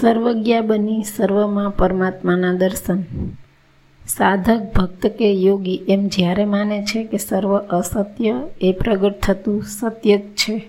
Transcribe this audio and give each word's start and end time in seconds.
સર્વજ્ઞા 0.00 0.60
બની 0.60 1.02
સર્વમાં 1.02 1.70
પરમાત્માના 1.70 2.54
દર્શન. 2.54 3.02
સાધક, 4.08 4.72
ભક્ત 4.76 5.06
કે 5.06 5.32
યોગી 5.32 5.82
એમ 5.88 6.06
જ્યારે 6.06 6.44
માને 6.44 6.82
છે 6.82 7.04
કે 7.04 7.18
સર્વ 7.18 7.58
અસત્ય 7.58 8.34
એ 8.60 8.72
પ્રગટ 8.72 9.20
થતું 9.22 9.62
સત્ય 9.62 10.16
જ 10.16 10.20
છે. 10.20 10.68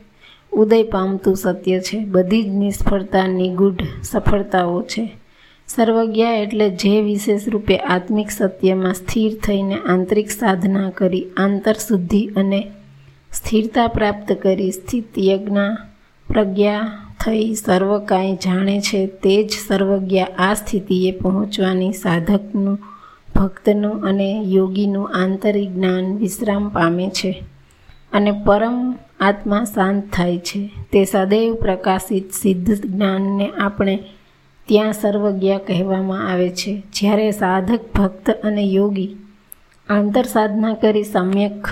ઉદય 0.52 0.84
પામતું 0.84 1.36
સત્ય 1.36 1.80
છે. 1.80 2.06
બધી 2.06 2.44
જ 2.44 2.48
નિષ્ફળતા 2.48 3.28
નિગૂઢ 3.28 3.84
સફળતાઓ 4.04 4.82
છે. 4.82 5.12
સર્વજ્ઞા 5.68 6.32
એટલે 6.32 6.70
જે 6.70 7.02
વિશેષ 7.02 7.42
રૂપે 7.48 7.78
આત્મિક 7.78 8.32
સત્યમાં 8.32 8.94
સ્થિર 8.94 9.38
થઈને 9.44 9.76
આંતરિક 9.76 10.32
સાધના 10.32 10.90
કરી 10.90 11.26
આંતરશુદ્ધિ 11.38 12.30
અને 12.36 12.72
સ્થિરતા 13.32 13.88
પ્રાપ્ત 13.88 14.32
કરી, 14.34 14.72
સ્થિત 14.72 15.20
યજ્ઞ, 15.20 15.58
પ્રજ્ઞા 16.28 17.03
થઈ 17.26 17.56
સર્વ 17.56 18.00
કાંઈ 18.00 18.36
જાણે 18.36 18.80
છે 18.80 19.06
તે 19.06 19.44
જ 19.44 19.52
સર્વજ્ઞા 19.68 20.28
આ 20.38 20.54
સ્થિતિએ 20.54 21.12
પહોંચવાની 21.12 21.92
સાધકનું, 21.92 22.80
ભક્તનું 23.36 24.04
અને 24.04 24.42
યોગીનું 24.46 25.16
આંતરિક 25.16 25.72
જ્ઞાન 25.72 26.18
વિશ્રામ 26.18 26.70
પામે 26.70 27.10
છે 27.10 27.44
અને 28.14 28.32
પરમ 28.32 28.96
આત્મા 29.20 29.64
શાંત 29.64 30.04
થાય 30.14 30.38
છે. 30.38 30.70
તે 30.92 31.06
સદૈવ 31.06 31.56
પ્રકાશિત 31.56 32.32
સિદ્ધ 32.32 32.72
જ્ઞાનને 32.72 33.50
આપણે 33.50 34.00
ત્યાં 34.68 34.94
સર્વજ્ઞા 34.94 35.58
કહેવામાં 35.58 36.32
આવે 36.32 36.50
છે. 36.50 36.84
જ્યારે 36.94 37.32
સાધક, 37.32 37.80
ભક્ત 37.96 38.30
અને 38.30 38.62
યોગી 38.62 39.16
આંતર 39.90 40.24
સાધના 40.24 40.74
કરી 40.74 41.04
સમ્યક 41.04 41.68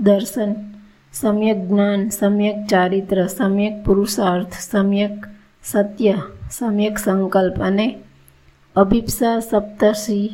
દર્શન 0.00 0.54
સમ્યક 1.12 1.68
જ્ઞાન 1.68 2.08
સમ્યક 2.08 2.66
ચારિત્ર 2.70 3.26
સમ્યક 3.26 3.84
પુરુષાર્થ 3.84 4.52
સમ્યક 4.60 5.10
સત્ય 5.64 6.14
સમ્યક 6.52 6.98
સંકલ્પ 6.98 7.60
અને 7.60 7.98
અભિપ્સા 8.76 9.38
સપ્તર્ષિ 9.40 10.30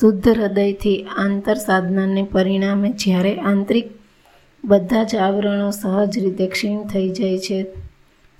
શુદ્ધ 0.00 0.28
હૃદયથી 0.28 1.06
આંતર 1.18 1.54
સાધનાને 1.54 2.22
પરિણામે 2.22 2.90
જ્યારે 2.90 3.36
આંતરિક 3.36 3.90
બધા 4.64 5.04
જ 5.04 5.16
આવરણો 5.16 5.70
સહજ 5.70 6.18
રીતે 6.18 6.46
ક્ષીણ 6.46 6.82
થઈ 6.82 7.08
જાય 7.08 7.38
છે, 7.38 7.66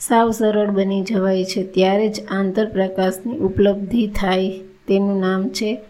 સાવ 0.01 0.31
સરળ 0.31 0.71
બની 0.71 1.03
જવાય 1.03 1.45
છે, 1.45 1.63
ત્યારે 1.63 2.09
જ 2.09 2.27
આંતર 2.31 2.67
પ્રકાશની 2.67 3.37
ઉપલબ્ધિ 3.37 4.07
થાય 4.09 4.51
તેનું 4.89 5.21
નામ 5.21 5.49
છે 5.49 5.81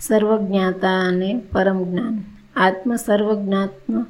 સર્વજ્ઞાતા 0.00 1.08
અને 1.08 1.40
પરમ 1.52 1.90
જ્ઞાન. 1.90 2.24
આત્મ 2.56 2.96
સર્વજ્ઞાત્મ 2.96 4.06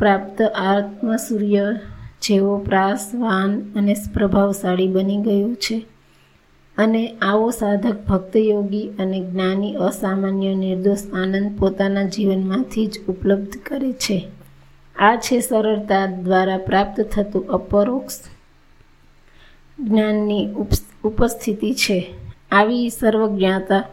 પ્રાપ્ત 0.00 0.42
આત્મ 0.42 1.16
સૂર્ય 1.16 1.76
જેવો 2.22 2.58
પ્રાસવાન 2.58 3.60
અને 3.76 3.96
પ્રભાવશાળી 4.14 4.88
બની 4.88 5.16
ગયો 5.16 5.54
છે. 5.54 5.86
અને 6.78 7.02
આવો 7.22 7.50
સાધક 7.50 8.06
ભક્તયોગી 8.06 8.90
અને 8.98 9.20
જ્ઞાની 9.20 9.74
અસામાન્ય 9.74 10.54
નિર્દોષ 10.54 10.98
આનંદ 11.14 11.58
પોતાના 11.58 12.04
જીવનમાંથી 12.04 12.86
જ 12.86 13.00
ઉપલબ્ધ 13.08 13.56
કરે 13.66 13.92
છે. 13.92 14.28
આ 14.96 15.16
છે 15.16 15.40
સરળતા 15.40 16.06
દ્વારા 16.06 16.58
પ્રાપ્ત 16.58 17.00
થતું 17.00 17.48
અપરોક્ષ 17.48 18.20
જ્ઞાનની 19.78 20.48
ઉપસ્થિતિ 21.04 21.72
છે. 21.72 22.14
આવી 22.50 22.88
સર્વજ્ઞાતા 22.88 23.84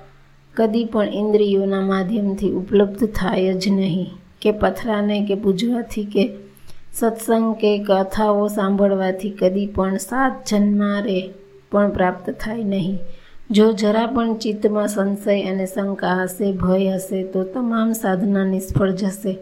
કદી 0.56 0.86
પણ 0.86 1.14
ઇન્દ્રિયોના 1.14 1.82
માધ્યમથી 1.82 2.52
ઉપલબ્ધ 2.52 3.04
થાય 3.16 3.54
જ 3.54 3.68
નહીં. 3.68 4.08
કે 4.48 4.56
પથરાને 4.64 5.22
કે 5.26 5.36
પૂજવાથી 5.36 6.06
કે 6.06 6.26
સત્સંગ 6.94 7.54
કે 7.56 7.72
કથાઓ 7.84 8.48
સાંભળવાથી 8.48 9.30
કદી 9.30 9.68
પણ 9.68 9.98
સાત 9.98 10.44
જન્મારે 10.50 11.20
પણ 11.72 11.90
પ્રાપ્ત 11.90 12.30
થાય 12.40 12.64
નહીં. 12.64 13.00
જો 13.52 13.72
જરા 13.72 14.06
પણ 14.08 14.34
ચિત્તમાં 14.36 14.88
સંશય 14.88 15.44
અને 15.44 15.66
શંકા 15.66 16.16
હશે, 16.22 16.52
ભય 16.52 16.88
હશે, 16.94 17.24
તો 17.24 17.44
તમામ 17.44 17.92
સાધના 17.94 18.46
નિષ્ફળ 18.46 18.92
જશે. 18.92 19.34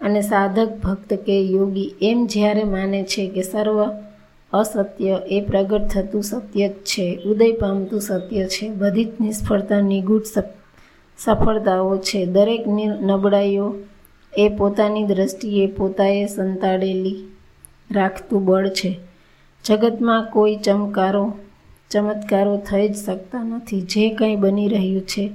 અને 0.00 0.20
સાધક 0.20 0.68
ભક્ત 0.84 1.14
કે 1.26 1.40
યોગી 1.40 1.88
એમ 2.02 2.26
જ્યારે 2.26 2.64
માને 2.64 3.02
છે 3.02 3.28
કે 3.28 3.42
સર્વ 3.42 3.78
અસત્ય 4.52 5.18
એ 5.28 5.40
પ્રગટ 5.40 5.88
થતું 5.88 6.22
સત્ય 6.22 6.68
જ 6.68 6.72
છે, 6.72 7.06
ઉદય 7.26 7.52
પામતું 7.52 8.00
સત્ય 8.00 8.46
છે, 8.46 8.70
બધી 8.70 9.04
જ 9.04 9.12
નિષ્ફળતા, 9.20 9.80
નિગૂઢ 9.80 10.22
સફળતાઓ 11.18 11.96
છે. 11.96 12.26
દરેક 12.26 12.68
નબળાઈઓ 13.00 13.74
એ 14.36 14.48
પોતાની 14.48 15.04
દ્રષ્ટિએ 15.04 15.66
પોતાએ 15.66 16.26
સંતાડેલી 16.26 17.16
રાખતું 17.90 18.44
બળ 18.44 18.68
છે. 18.68 19.00
જગતમાં 19.64 20.24
કોઈ 20.24 20.56
ચમકારો, 20.56 21.32
ચમત્કારો 21.90 22.56
થઈ 22.56 22.88
જ 22.88 22.96
શકતા 22.96 23.42
નથી. 23.44 23.80
જે 23.80 24.08
કંઈ 24.10 24.36
બની 24.36 24.68
રહ્યું 24.68 25.00
છે, 25.00 25.30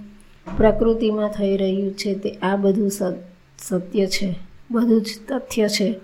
પ્રકૃતિમાં 0.57 1.29
થઈ 1.29 1.57
રહ્યું 1.57 1.91
છે, 1.91 2.15
તે 2.15 2.29
આ 2.31 2.55
બધું 2.55 2.89
સત્ય 2.89 4.07
છે. 4.07 4.35
બધું 4.71 5.01
જ 5.01 5.05
તથ્ય 5.29 5.67
છે. 5.67 5.95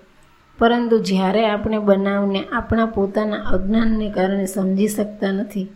પરંતુ 0.58 0.98
જ્યારે 0.98 1.46
આપણે 1.46 1.78
બનાવને 1.78 2.44
આપણા 2.52 2.86
પોતાના 2.86 3.36
અજ્ઞાનને 3.36 4.10
કારણે 4.10 4.46
સમજી 4.46 4.88
શકતા 4.88 5.32
નથી 5.32 5.68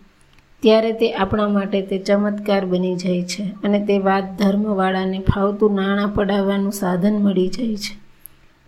ત્યારે 0.63 0.93
તે 0.93 1.13
આપણા 1.13 1.49
માટે 1.49 1.83
તે 1.83 1.99
ચમત્કાર 1.99 2.67
બની 2.67 2.97
જાય 2.97 3.23
છે 3.23 3.43
અને 3.65 3.85
તે 3.87 3.99
વાત 3.99 4.25
ધર્મવાળાને 4.39 5.19
ફાવતું 5.19 5.75
નાણાં 5.75 6.09
પડાવવાનું 6.09 6.73
સાધન 6.73 7.15
મળી 7.15 7.49
જાય 7.49 7.77
છે. 7.77 7.95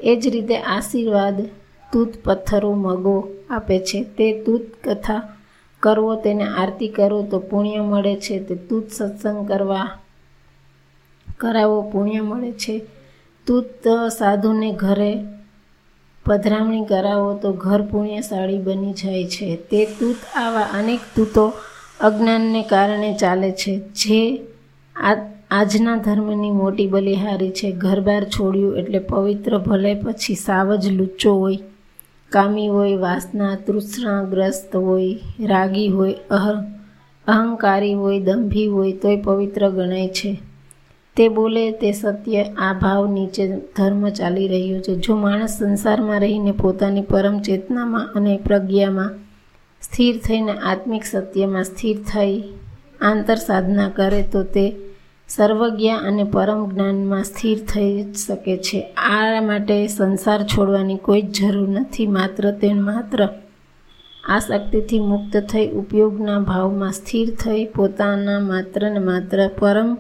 એ 0.00 0.16
જ 0.16 0.28
રીતે 0.28 0.56
આશીર્વાદ 0.58 1.40
તૂત 1.92 2.08
પથ્થરો, 2.24 2.74
મગો 2.74 3.28
આપે 3.50 3.78
છે. 3.78 4.02
તે 4.02 4.42
તૂત 4.42 4.60
કથા 4.84 5.22
કરવો, 5.80 6.14
તેને 6.16 6.44
આરતી 6.44 6.88
કરો 6.88 7.22
તો 7.22 7.38
પુણ્ય 7.38 7.80
મળે 7.80 8.16
છે. 8.16 8.38
તે 8.44 8.54
તૂત 8.54 8.90
સત્સંગ 8.90 9.48
કરવા 9.48 9.88
કરાવો, 11.38 11.82
પુણ્ય 11.82 12.20
મળે 12.20 12.52
છે. 12.52 12.80
તૂત 13.46 13.88
સાધુને 14.18 14.72
ઘરે 14.72 15.24
પધરામણી 16.26 16.84
કરાવો 16.84 17.34
તો 17.34 17.52
ઘર 17.52 17.82
પુણ્યશાળી 17.82 18.58
બની 18.58 18.92
જાય 18.92 19.24
છે. 19.24 19.56
તે 19.56 19.84
તૂત 19.84 20.16
આવા 20.36 20.60
અનેક 20.60 21.00
તૂતો 21.16 21.52
અજ્ઞાનને 22.00 22.62
કારણે 22.62 23.16
ચાલે 23.21 23.50
છે. 23.50 23.78
જે 23.78 24.43
આજના 25.50 25.97
ધર્મની 25.97 26.50
મોટી 26.50 26.87
બલિહારી 26.87 27.50
છે. 27.50 27.72
ઘરબાર 27.72 28.25
છોડ્યું 28.25 28.78
એટલે 28.78 28.99
પવિત્ર 28.99 29.59
ભલે 29.59 29.94
પછી 29.94 30.34
સાવ 30.34 30.77
જ 30.77 30.88
લુચ્ચો 30.88 31.34
હોય. 31.34 31.59
કામી 32.28 32.69
હોય, 32.69 32.97
વાસના 32.97 33.55
તૃષ્ણાગ્રસ્ત 33.55 34.77
હોય, 34.77 35.19
રાગી 35.41 35.88
હોય, 35.88 36.15
અહ, 36.31 36.62
અહંકારી 37.27 37.93
હોય, 37.93 38.21
દંભી 38.21 38.67
હોય, 38.67 38.93
તોય 38.93 39.17
પવિત્ર 39.17 39.69
ગણાય 39.69 40.09
છે. 40.09 40.38
તે 41.17 41.28
બોલે 41.28 41.71
તે 41.71 41.93
સત્ય 41.93 42.43
આ 42.43 42.72
ભાવ 42.72 43.12
નીચે 43.12 43.56
ધર્મ 43.77 44.09
ચાલી 44.09 44.49
રહ્યો 44.49 44.81
છે. 44.81 44.94
જો 44.97 45.17
માણસ 45.17 45.50
સંસારમાં 45.50 46.21
રહીને 46.21 46.53
પોતાની 46.53 47.00
પરમ 47.00 47.41
ચેતનામાં 47.41 48.11
અને 48.15 48.41
પ્રજ્ઞામાં 48.44 49.11
સ્થિર 49.92 50.18
થઈને 50.18 50.52
આત્મિક 50.52 51.04
સત્યમાં 51.04 51.64
સ્થિર 51.64 51.96
થઈ 51.96 52.42
આંતર 53.00 53.34
સાધના 53.34 53.88
કરે 53.88 54.22
તો 54.22 54.42
તે 54.42 54.76
સર્વજ્ઞ 55.28 55.88
અને 55.88 56.24
પરમ 56.24 56.70
જ્ઞાનમાં 56.70 57.24
સ્થિર 57.24 57.58
થઈ 57.58 58.12
શકે 58.12 58.56
છે. 58.56 58.80
આ 58.96 59.40
માટે 59.40 59.86
સંસાર 59.86 60.42
છોડવાની 60.42 60.96
કોઈ 60.96 61.22
જ 61.22 61.40
જરૂર 61.40 61.68
નથી, 61.68 62.06
માત્ર 62.06 62.50
તે 62.50 62.72
માત્ર 62.72 63.28
આ 64.28 64.38
શક્તિથી 64.38 65.00
મુક્ત 65.00 65.36
થઈ 65.36 65.68
ઉપયોગના 65.68 66.38
ભાવમાં 66.38 66.92
સ્થિર 66.92 67.34
થઈ 67.34 67.64
પોતાના 67.64 68.38
માત્ર 68.40 68.90
ને 68.90 68.98
માત્ર 68.98 69.50
પરમ 69.58 69.94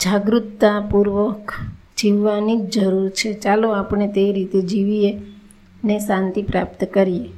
જાગૃતતાપૂર્વક 0.00 1.52
જીવવાની 1.98 2.56
જ 2.56 2.80
જરૂર 2.80 3.08
છે. 3.10 3.32
ચાલો 3.32 3.68
આપણે 3.70 4.08
તે 4.08 4.32
રીતે 4.32 4.60
જીવીએ 4.60 5.20
ને 5.84 5.98
શાંતિ 5.98 6.42
પ્રાપ્ત 6.42 6.84
કરીએ. 6.84 7.37